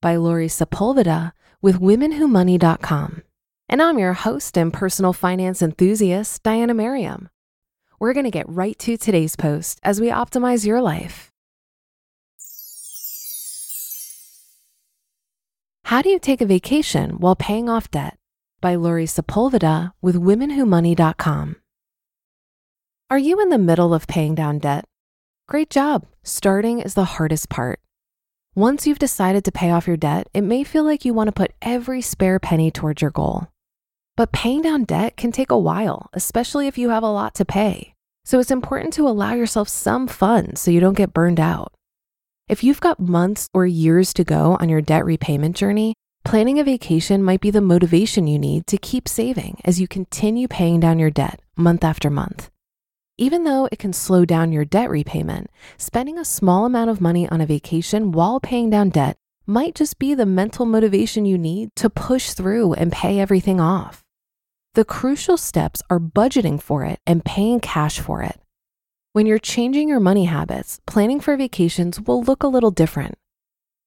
[0.00, 3.22] By Laurie Sepulveda with WomenWhoMoney.com.
[3.68, 7.28] And I'm your host and personal finance enthusiast, Diana Merriam.
[7.98, 11.32] We're going to get right to today's post as we optimize your life.
[15.84, 18.18] How do you take a vacation while paying off debt?
[18.60, 21.56] By Laurie Sepulveda with WomenWhoMoney.com.
[23.08, 24.84] Are you in the middle of paying down debt?
[25.48, 26.06] Great job.
[26.24, 27.80] Starting is the hardest part.
[28.56, 31.32] Once you've decided to pay off your debt, it may feel like you want to
[31.32, 33.48] put every spare penny towards your goal.
[34.16, 37.44] But paying down debt can take a while, especially if you have a lot to
[37.44, 37.92] pay.
[38.24, 41.74] So it's important to allow yourself some fun so you don't get burned out.
[42.48, 45.92] If you've got months or years to go on your debt repayment journey,
[46.24, 50.48] planning a vacation might be the motivation you need to keep saving as you continue
[50.48, 52.48] paying down your debt month after month.
[53.18, 57.26] Even though it can slow down your debt repayment, spending a small amount of money
[57.28, 59.16] on a vacation while paying down debt
[59.46, 64.02] might just be the mental motivation you need to push through and pay everything off.
[64.74, 68.38] The crucial steps are budgeting for it and paying cash for it.
[69.14, 73.14] When you're changing your money habits, planning for vacations will look a little different.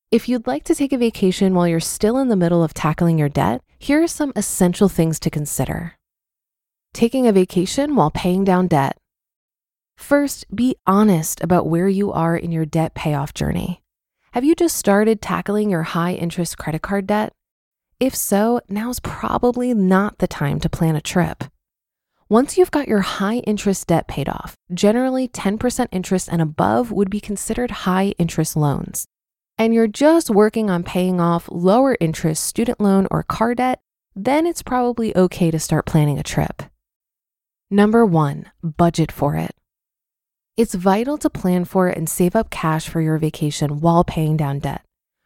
[0.10, 3.20] If you'd like to take a vacation while you're still in the middle of tackling
[3.20, 5.94] your debt, here are some essential things to consider.
[6.96, 8.98] Taking a vacation while paying down debt.
[10.00, 13.84] First, be honest about where you are in your debt payoff journey.
[14.32, 17.34] Have you just started tackling your high interest credit card debt?
[18.00, 21.44] If so, now's probably not the time to plan a trip.
[22.30, 27.10] Once you've got your high interest debt paid off, generally 10% interest and above would
[27.10, 29.06] be considered high interest loans.
[29.58, 33.82] And you're just working on paying off lower interest student loan or car debt,
[34.16, 36.64] then it's probably okay to start planning a trip.
[37.70, 39.54] Number one, budget for it.
[40.60, 44.60] It's vital to plan for and save up cash for your vacation while paying down
[44.60, 44.84] debt.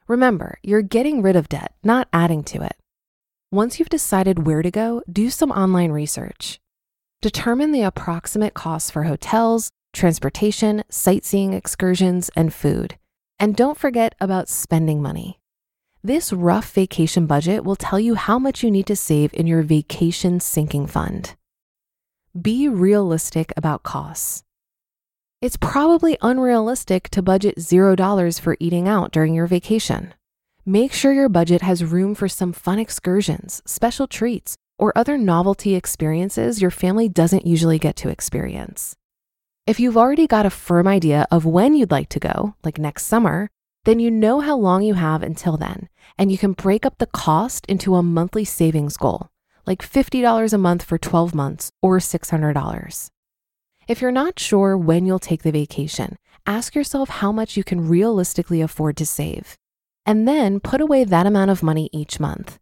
[0.08, 2.76] Remember, you're getting rid of debt, not adding to it.
[3.52, 6.60] Once you've decided where to go, do some online research.
[7.24, 13.00] Determine the approximate costs for hotels, transportation, sightseeing excursions, and food.
[13.40, 15.40] And don't forget about spending money.
[16.04, 19.64] This rough vacation budget will tell you how much you need to save in your
[19.64, 21.34] vacation sinking fund.
[22.40, 24.44] Be realistic about costs.
[25.44, 30.14] It's probably unrealistic to budget $0 for eating out during your vacation.
[30.66, 35.76] Make sure your budget has room for some fun excursions, special treats, or other novelty
[35.76, 38.96] experiences your family doesn't usually get to experience.
[39.68, 43.08] If you've already got a firm idea of when you'd like to go, like next
[43.08, 43.50] summer,
[43.84, 47.14] then you know how long you have until then, and you can break up the
[47.26, 49.28] cost into a monthly savings goal,
[49.66, 53.10] like $50 a month for 12 months or $600.
[53.88, 57.90] If you're not sure when you'll take the vacation, ask yourself how much you can
[57.90, 59.58] realistically afford to save.
[60.06, 62.60] And then put away that amount of money each month.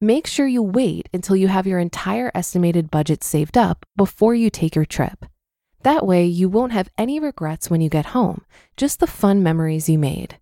[0.00, 4.48] Make sure you wait until you have your entire estimated budget saved up before you
[4.48, 5.26] take your trip.
[5.82, 8.44] That way, you won't have any regrets when you get home,
[8.76, 10.38] just the fun memories you made.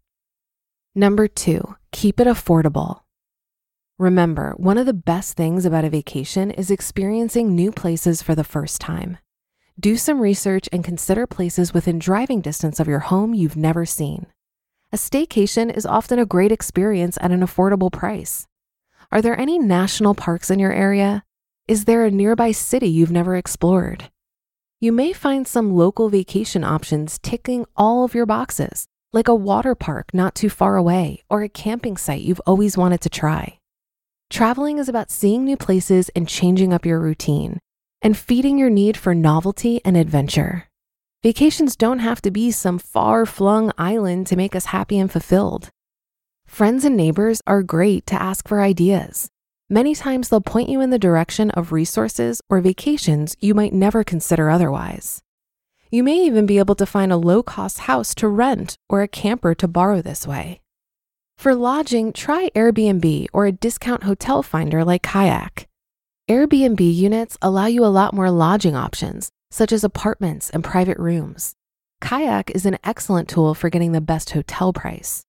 [0.95, 3.01] Number two, keep it affordable.
[3.99, 8.45] Remember, one of the best things about a vacation is experiencing new places for the
[8.45, 9.19] first time.
[9.81, 14.27] Do some research and consider places within driving distance of your home you've never seen.
[14.93, 18.47] A staycation is often a great experience at an affordable price.
[19.11, 21.25] Are there any national parks in your area?
[21.67, 24.11] Is there a nearby city you've never explored?
[24.79, 28.85] You may find some local vacation options ticking all of your boxes,
[29.15, 33.01] like a water park not too far away or a camping site you've always wanted
[33.01, 33.59] to try.
[34.29, 37.59] Traveling is about seeing new places and changing up your routine
[38.03, 40.69] and feeding your need for novelty and adventure.
[41.23, 45.71] Vacations don't have to be some far flung island to make us happy and fulfilled.
[46.47, 49.31] Friends and neighbors are great to ask for ideas.
[49.71, 54.05] Many times they'll point you in the direction of resources or vacations you might never
[54.05, 55.23] consider otherwise.
[55.91, 59.09] You may even be able to find a low cost house to rent or a
[59.09, 60.61] camper to borrow this way.
[61.39, 65.69] For lodging, try Airbnb or a discount hotel finder like Kayak.
[66.33, 71.53] Airbnb units allow you a lot more lodging options, such as apartments and private rooms.
[72.01, 75.27] Kayak is an excellent tool for getting the best hotel price.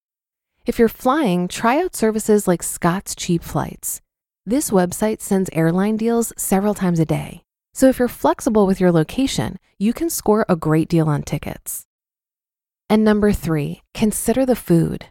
[0.65, 3.99] If you're flying, try out services like Scott's Cheap Flights.
[4.45, 7.43] This website sends airline deals several times a day.
[7.73, 11.85] So if you're flexible with your location, you can score a great deal on tickets.
[12.89, 15.07] And number three, consider the food.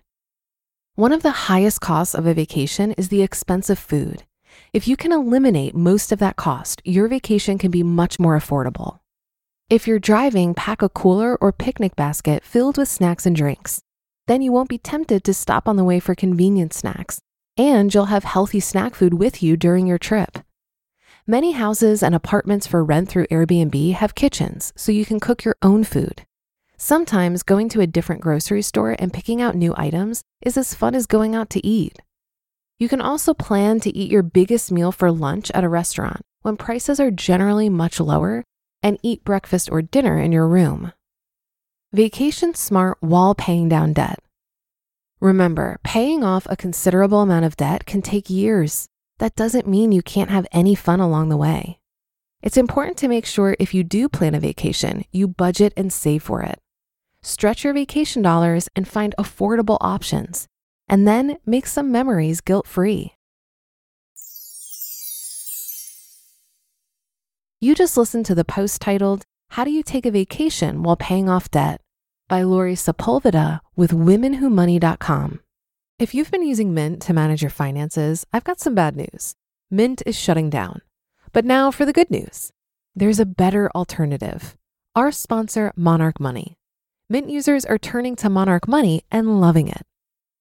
[0.94, 4.24] One of the highest costs of a vacation is the expensive food.
[4.72, 9.00] If you can eliminate most of that cost, your vacation can be much more affordable.
[9.68, 13.80] If you're driving, pack a cooler or picnic basket filled with snacks and drinks.
[14.26, 17.20] Then you won't be tempted to stop on the way for convenient snacks,
[17.56, 20.38] and you'll have healthy snack food with you during your trip.
[21.26, 25.56] Many houses and apartments for rent through Airbnb have kitchens, so you can cook your
[25.62, 26.26] own food.
[26.76, 30.96] Sometimes going to a different grocery store and picking out new items is as fun
[30.96, 32.00] as going out to eat.
[32.82, 36.56] You can also plan to eat your biggest meal for lunch at a restaurant when
[36.56, 38.42] prices are generally much lower
[38.82, 40.92] and eat breakfast or dinner in your room.
[41.92, 44.18] Vacation smart while paying down debt.
[45.20, 48.88] Remember, paying off a considerable amount of debt can take years.
[49.18, 51.78] That doesn't mean you can't have any fun along the way.
[52.42, 56.24] It's important to make sure if you do plan a vacation, you budget and save
[56.24, 56.58] for it.
[57.22, 60.48] Stretch your vacation dollars and find affordable options,
[60.88, 63.14] and then make some memories guilt free.
[67.60, 71.28] You just listened to the post titled, How Do You Take a Vacation While Paying
[71.28, 71.80] Off Debt?
[72.28, 75.40] by Laurie Sepulveda with WomenWhoMoney.com.
[75.98, 79.34] If you've been using Mint to manage your finances, I've got some bad news.
[79.70, 80.80] Mint is shutting down.
[81.32, 82.50] But now for the good news
[82.96, 84.56] there's a better alternative.
[84.94, 86.56] Our sponsor, Monarch Money.
[87.08, 89.82] Mint users are turning to Monarch Money and loving it.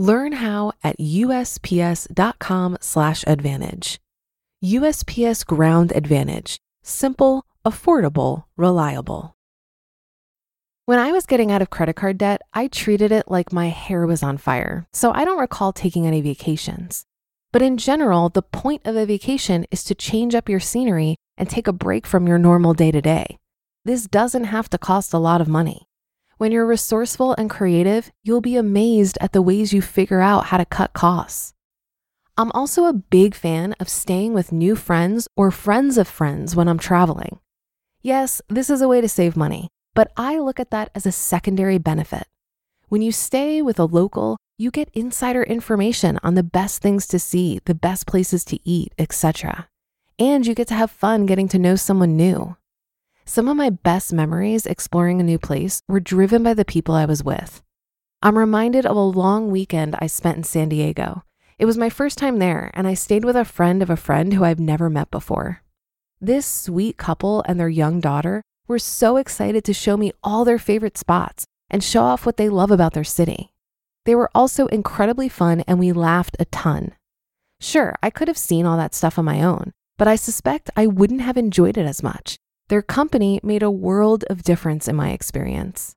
[0.00, 4.00] Learn how at USPS.com/slash advantage.
[4.64, 6.56] USPS Ground Advantage.
[6.82, 9.36] Simple, affordable, reliable.
[10.86, 14.06] When I was getting out of credit card debt, I treated it like my hair
[14.06, 17.04] was on fire, so I don't recall taking any vacations.
[17.52, 21.50] But in general, the point of a vacation is to change up your scenery and
[21.50, 23.36] take a break from your normal day to day.
[23.84, 25.89] This doesn't have to cost a lot of money.
[26.40, 30.56] When you're resourceful and creative, you'll be amazed at the ways you figure out how
[30.56, 31.52] to cut costs.
[32.38, 36.66] I'm also a big fan of staying with new friends or friends of friends when
[36.66, 37.40] I'm traveling.
[38.00, 41.12] Yes, this is a way to save money but I look at that as a
[41.12, 42.26] secondary benefit.
[42.88, 47.18] When you stay with a local, you get insider information on the best things to
[47.18, 49.68] see, the best places to eat, etc.
[50.18, 52.56] And you get to have fun getting to know someone new.
[53.24, 57.04] Some of my best memories exploring a new place were driven by the people I
[57.04, 57.62] was with.
[58.22, 61.22] I'm reminded of a long weekend I spent in San Diego.
[61.58, 64.34] It was my first time there, and I stayed with a friend of a friend
[64.34, 65.62] who I've never met before.
[66.20, 70.58] This sweet couple and their young daughter were so excited to show me all their
[70.58, 73.52] favorite spots and show off what they love about their city.
[74.06, 76.94] They were also incredibly fun, and we laughed a ton.
[77.60, 80.86] Sure, I could have seen all that stuff on my own, but I suspect I
[80.86, 82.38] wouldn't have enjoyed it as much.
[82.70, 85.96] Their company made a world of difference in my experience.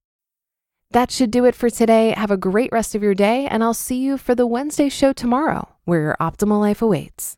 [0.90, 2.16] That should do it for today.
[2.18, 5.14] Have a great rest of your day, and I'll see you for the Wednesday show
[5.14, 7.38] tomorrow, where your optimal life awaits.